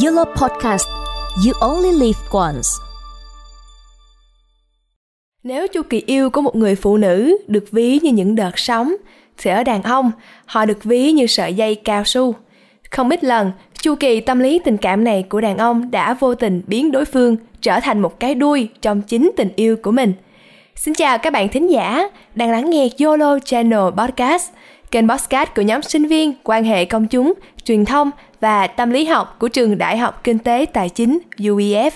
[0.00, 0.88] Yellow Podcast
[1.46, 2.68] You Only Live Once
[5.42, 8.94] Nếu chu kỳ yêu của một người phụ nữ được ví như những đợt sóng,
[9.38, 10.10] thì ở đàn ông,
[10.46, 12.34] họ được ví như sợi dây cao su.
[12.90, 13.52] Không ít lần,
[13.82, 17.04] chu kỳ tâm lý tình cảm này của đàn ông đã vô tình biến đối
[17.04, 20.12] phương trở thành một cái đuôi trong chính tình yêu của mình.
[20.76, 24.50] Xin chào các bạn thính giả đang lắng nghe YOLO Channel Podcast,
[24.92, 27.32] kênh podcast của nhóm sinh viên quan hệ công chúng,
[27.64, 28.10] truyền thông
[28.40, 31.90] và tâm lý học của trường Đại học Kinh tế Tài chính UEF.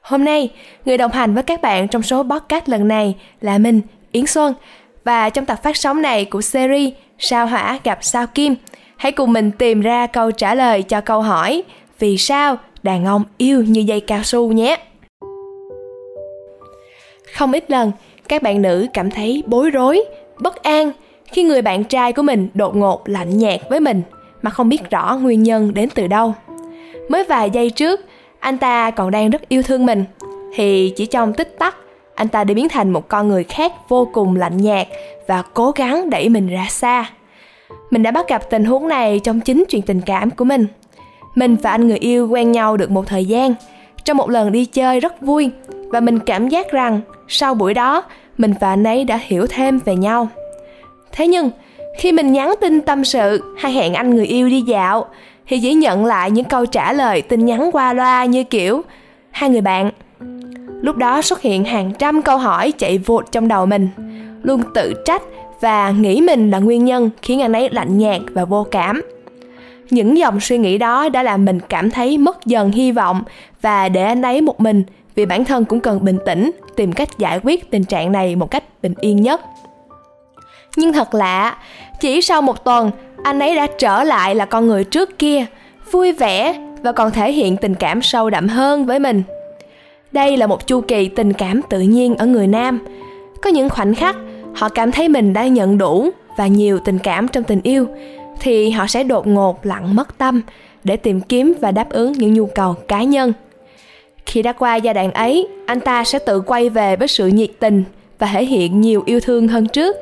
[0.00, 0.50] Hôm nay,
[0.84, 3.80] người đồng hành với các bạn trong số podcast lần này là mình,
[4.12, 4.54] Yến Xuân.
[5.04, 8.54] Và trong tập phát sóng này của series Sao Hỏa gặp Sao Kim,
[8.96, 11.62] hãy cùng mình tìm ra câu trả lời cho câu hỏi
[11.98, 14.76] Vì sao đàn ông yêu như dây cao su nhé.
[17.34, 17.92] Không ít lần,
[18.28, 20.04] các bạn nữ cảm thấy bối rối,
[20.38, 20.92] bất an
[21.26, 24.02] khi người bạn trai của mình đột ngột lạnh nhạt với mình
[24.42, 26.34] mà không biết rõ nguyên nhân đến từ đâu.
[27.08, 28.00] Mới vài giây trước,
[28.40, 30.04] anh ta còn đang rất yêu thương mình,
[30.54, 31.76] thì chỉ trong tích tắc,
[32.14, 34.86] anh ta đã biến thành một con người khác vô cùng lạnh nhạt
[35.26, 37.10] và cố gắng đẩy mình ra xa.
[37.90, 40.66] Mình đã bắt gặp tình huống này trong chính chuyện tình cảm của mình.
[41.34, 43.54] Mình và anh người yêu quen nhau được một thời gian,
[44.04, 45.50] trong một lần đi chơi rất vui
[45.88, 48.04] và mình cảm giác rằng sau buổi đó
[48.38, 50.28] mình và anh ấy đã hiểu thêm về nhau.
[51.16, 51.50] Thế nhưng,
[51.98, 55.06] khi mình nhắn tin tâm sự hay hẹn anh người yêu đi dạo
[55.46, 58.82] thì chỉ nhận lại những câu trả lời tin nhắn qua loa như kiểu
[59.30, 59.90] hai người bạn.
[60.82, 63.88] Lúc đó xuất hiện hàng trăm câu hỏi chạy vụt trong đầu mình
[64.42, 65.22] luôn tự trách
[65.60, 69.02] và nghĩ mình là nguyên nhân khiến anh ấy lạnh nhạt và vô cảm.
[69.90, 73.22] Những dòng suy nghĩ đó đã làm mình cảm thấy mất dần hy vọng
[73.62, 74.82] và để anh ấy một mình
[75.14, 78.50] vì bản thân cũng cần bình tĩnh tìm cách giải quyết tình trạng này một
[78.50, 79.40] cách bình yên nhất
[80.76, 81.56] nhưng thật lạ,
[82.00, 82.90] chỉ sau một tuần,
[83.22, 85.46] anh ấy đã trở lại là con người trước kia,
[85.90, 89.22] vui vẻ và còn thể hiện tình cảm sâu đậm hơn với mình.
[90.12, 92.78] Đây là một chu kỳ tình cảm tự nhiên ở người nam.
[93.42, 94.16] Có những khoảnh khắc,
[94.54, 97.86] họ cảm thấy mình đã nhận đủ và nhiều tình cảm trong tình yêu,
[98.40, 100.42] thì họ sẽ đột ngột lặng mất tâm
[100.84, 103.32] để tìm kiếm và đáp ứng những nhu cầu cá nhân.
[104.26, 107.50] Khi đã qua giai đoạn ấy, anh ta sẽ tự quay về với sự nhiệt
[107.58, 107.84] tình
[108.18, 109.96] và thể hiện nhiều yêu thương hơn trước.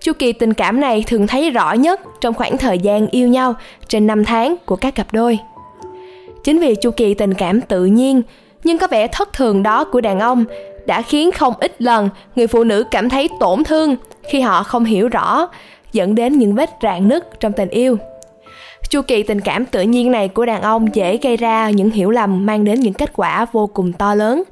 [0.00, 3.54] Chu kỳ tình cảm này thường thấy rõ nhất trong khoảng thời gian yêu nhau
[3.88, 5.38] trên 5 tháng của các cặp đôi.
[6.44, 8.22] Chính vì chu kỳ tình cảm tự nhiên
[8.64, 10.44] nhưng có vẻ thất thường đó của đàn ông
[10.86, 13.96] đã khiến không ít lần người phụ nữ cảm thấy tổn thương
[14.28, 15.48] khi họ không hiểu rõ,
[15.92, 17.98] dẫn đến những vết rạn nứt trong tình yêu.
[18.90, 22.10] Chu kỳ tình cảm tự nhiên này của đàn ông dễ gây ra những hiểu
[22.10, 24.42] lầm mang đến những kết quả vô cùng to lớn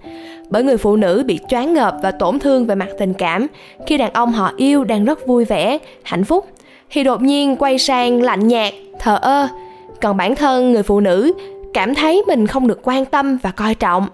[0.48, 3.46] bởi người phụ nữ bị choáng ngợp và tổn thương về mặt tình cảm
[3.86, 6.46] khi đàn ông họ yêu đang rất vui vẻ, hạnh phúc
[6.90, 9.48] thì đột nhiên quay sang lạnh nhạt, thờ ơ.
[10.00, 11.32] Còn bản thân người phụ nữ
[11.74, 14.06] cảm thấy mình không được quan tâm và coi trọng.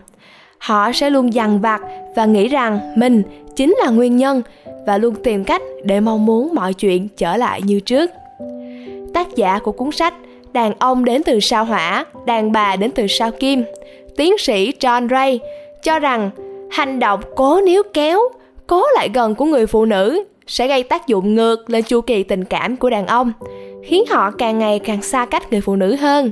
[0.58, 1.80] Họ sẽ luôn dằn vặt
[2.16, 3.22] và nghĩ rằng mình
[3.56, 4.42] chính là nguyên nhân
[4.86, 8.10] và luôn tìm cách để mong muốn mọi chuyện trở lại như trước.
[9.14, 10.14] Tác giả của cuốn sách
[10.52, 13.64] Đàn ông đến từ sao hỏa, đàn bà đến từ sao kim,
[14.16, 15.40] tiến sĩ John Ray
[15.82, 16.30] cho rằng
[16.70, 18.20] hành động cố níu kéo,
[18.66, 22.22] cố lại gần của người phụ nữ sẽ gây tác dụng ngược lên chu kỳ
[22.22, 23.32] tình cảm của đàn ông,
[23.84, 26.30] khiến họ càng ngày càng xa cách người phụ nữ hơn.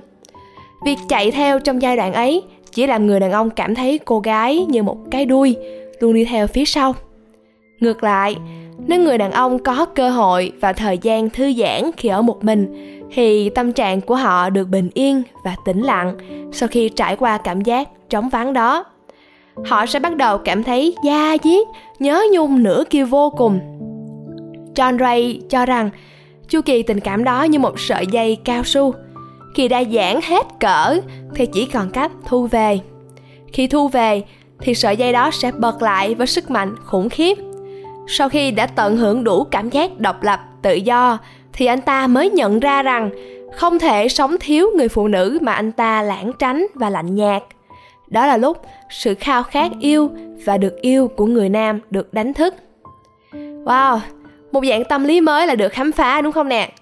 [0.85, 4.21] Việc chạy theo trong giai đoạn ấy chỉ làm người đàn ông cảm thấy cô
[4.21, 5.57] gái như một cái đuôi,
[6.01, 6.95] luôn đi theo phía sau.
[7.81, 8.37] Ngược lại,
[8.87, 12.45] nếu người đàn ông có cơ hội và thời gian thư giãn khi ở một
[12.45, 16.17] mình, thì tâm trạng của họ được bình yên và tĩnh lặng
[16.53, 18.85] sau khi trải qua cảm giác trống vắng đó
[19.67, 21.67] họ sẽ bắt đầu cảm thấy da diết,
[21.99, 23.61] nhớ nhung nửa kia vô cùng.
[24.75, 25.91] John Ray cho rằng
[26.49, 28.95] chu kỳ tình cảm đó như một sợi dây cao su.
[29.55, 31.01] Khi đã giãn hết cỡ
[31.35, 32.81] thì chỉ còn cách thu về.
[33.53, 34.23] Khi thu về
[34.61, 37.39] thì sợi dây đó sẽ bật lại với sức mạnh khủng khiếp.
[38.07, 41.19] Sau khi đã tận hưởng đủ cảm giác độc lập, tự do
[41.53, 43.11] thì anh ta mới nhận ra rằng
[43.55, 47.43] không thể sống thiếu người phụ nữ mà anh ta lãng tránh và lạnh nhạt
[48.11, 48.57] đó là lúc
[48.91, 50.11] sự khao khát yêu
[50.45, 52.55] và được yêu của người nam được đánh thức.
[53.65, 53.99] Wow,
[54.53, 56.73] một dạng tâm lý mới là được khám phá, đúng không nè?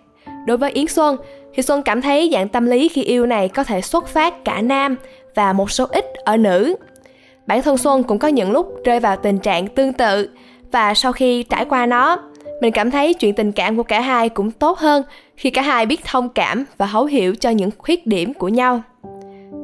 [0.47, 1.17] Đối với yến xuân,
[1.55, 4.63] thì xuân cảm thấy dạng tâm lý khi yêu này có thể xuất phát cả
[4.63, 4.97] nam
[5.35, 6.77] và một số ít ở nữ.
[7.47, 10.29] Bản thân xuân cũng có những lúc rơi vào tình trạng tương tự
[10.73, 12.19] và sau khi trải qua nó,
[12.61, 15.03] mình cảm thấy chuyện tình cảm của cả hai cũng tốt hơn
[15.37, 18.83] khi cả hai biết thông cảm và thấu hiểu cho những khuyết điểm của nhau.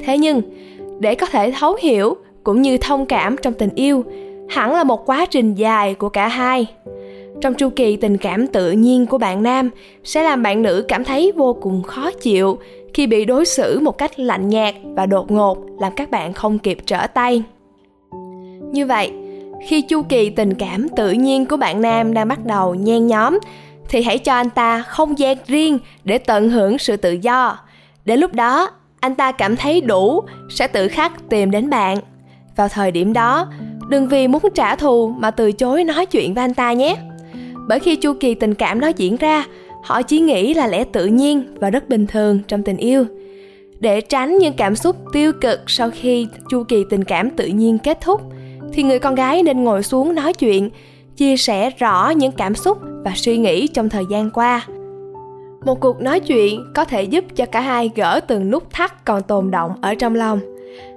[0.01, 0.43] Thế nhưng,
[1.01, 4.05] để có thể thấu hiểu cũng như thông cảm trong tình yêu,
[4.49, 6.67] hẳn là một quá trình dài của cả hai.
[7.41, 9.71] Trong chu kỳ tình cảm tự nhiên của bạn nam,
[10.05, 12.59] sẽ làm bạn nữ cảm thấy vô cùng khó chịu
[12.95, 16.59] khi bị đối xử một cách lạnh nhạt và đột ngột, làm các bạn không
[16.59, 17.43] kịp trở tay.
[18.73, 19.13] Như vậy,
[19.67, 23.39] khi chu kỳ tình cảm tự nhiên của bạn nam đang bắt đầu nhen nhóm,
[23.89, 27.59] thì hãy cho anh ta không gian riêng để tận hưởng sự tự do.
[28.05, 28.71] Đến lúc đó,
[29.01, 30.21] anh ta cảm thấy đủ,
[30.51, 31.99] sẽ tự khắc tìm đến bạn
[32.57, 33.49] vào thời điểm đó,
[33.89, 36.97] đừng vì muốn trả thù mà từ chối nói chuyện với anh ta nhé.
[37.69, 39.45] Bởi khi chu kỳ tình cảm đó diễn ra,
[39.83, 43.07] họ chỉ nghĩ là lẽ tự nhiên và rất bình thường trong tình yêu.
[43.81, 47.79] Để tránh những cảm xúc tiêu cực sau khi chu kỳ tình cảm tự nhiên
[47.79, 48.21] kết thúc,
[48.73, 50.71] thì người con gái nên ngồi xuống nói chuyện,
[51.17, 54.67] chia sẻ rõ những cảm xúc và suy nghĩ trong thời gian qua.
[55.65, 59.23] Một cuộc nói chuyện có thể giúp cho cả hai gỡ từng nút thắt còn
[59.23, 60.41] tồn động ở trong lòng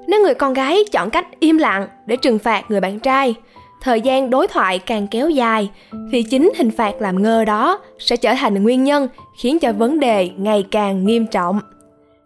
[0.07, 3.35] nếu người con gái chọn cách im lặng để trừng phạt người bạn trai,
[3.81, 5.69] thời gian đối thoại càng kéo dài,
[6.11, 9.07] thì chính hình phạt làm ngơ đó sẽ trở thành nguyên nhân
[9.41, 11.59] khiến cho vấn đề ngày càng nghiêm trọng.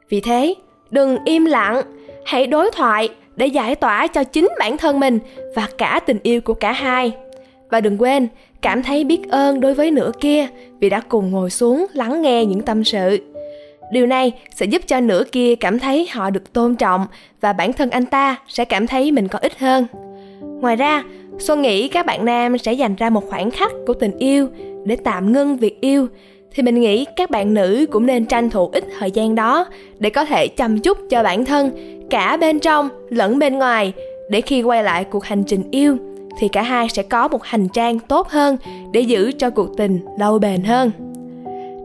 [0.09, 0.55] Vì thế,
[0.89, 1.81] đừng im lặng,
[2.25, 5.19] hãy đối thoại để giải tỏa cho chính bản thân mình
[5.55, 7.11] và cả tình yêu của cả hai.
[7.69, 8.27] Và đừng quên
[8.61, 10.47] cảm thấy biết ơn đối với nửa kia
[10.79, 13.30] vì đã cùng ngồi xuống lắng nghe những tâm sự
[13.91, 17.07] điều này sẽ giúp cho nửa kia cảm thấy họ được tôn trọng
[17.41, 19.85] và bản thân anh ta sẽ cảm thấy mình có ích hơn
[20.41, 21.03] ngoài ra
[21.39, 24.47] xuân nghĩ các bạn nam sẽ dành ra một khoảng khắc của tình yêu
[24.85, 26.07] để tạm ngưng việc yêu
[26.55, 29.65] thì mình nghĩ các bạn nữ cũng nên tranh thủ ít thời gian đó
[29.99, 31.71] để có thể chăm chút cho bản thân
[32.09, 33.93] cả bên trong lẫn bên ngoài
[34.29, 35.97] để khi quay lại cuộc hành trình yêu
[36.39, 38.57] thì cả hai sẽ có một hành trang tốt hơn
[38.91, 40.91] để giữ cho cuộc tình lâu bền hơn.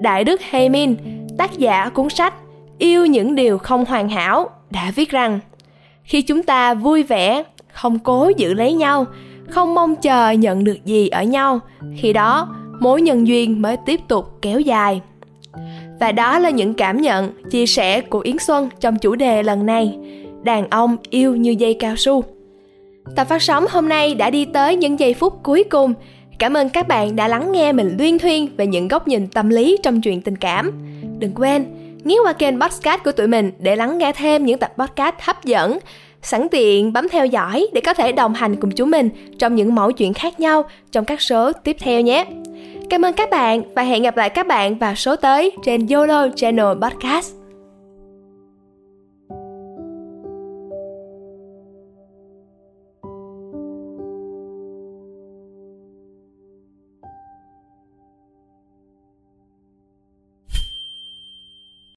[0.02, 0.94] Đại đức Haymin,
[1.38, 2.34] tác giả cuốn sách
[2.78, 5.40] Yêu những điều không hoàn hảo đã viết rằng
[6.04, 7.42] khi chúng ta vui vẻ,
[7.72, 9.06] không cố giữ lấy nhau,
[9.48, 11.60] không mong chờ nhận được gì ở nhau,
[11.96, 15.00] khi đó mối nhân duyên mới tiếp tục kéo dài.
[16.00, 19.66] Và đó là những cảm nhận, chia sẻ của Yến Xuân trong chủ đề lần
[19.66, 19.98] này.
[20.42, 22.24] Đàn ông yêu như dây cao su.
[23.16, 25.94] Tập phát sóng hôm nay đã đi tới những giây phút cuối cùng.
[26.38, 29.48] Cảm ơn các bạn đã lắng nghe mình luyên thuyên về những góc nhìn tâm
[29.48, 30.72] lý trong chuyện tình cảm.
[31.18, 31.66] Đừng quên,
[32.04, 35.44] nhớ qua kênh podcast của tụi mình để lắng nghe thêm những tập podcast hấp
[35.44, 35.78] dẫn.
[36.22, 39.74] Sẵn tiện bấm theo dõi để có thể đồng hành cùng chúng mình trong những
[39.74, 42.24] mẫu chuyện khác nhau trong các số tiếp theo nhé.
[42.90, 46.28] Cảm ơn các bạn và hẹn gặp lại các bạn vào số tới trên YOLO
[46.36, 47.35] Channel Podcast.